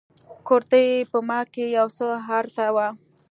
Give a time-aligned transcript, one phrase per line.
[0.47, 2.05] کورتۍ په ما کښې يو څه
[2.39, 2.87] ارته وه.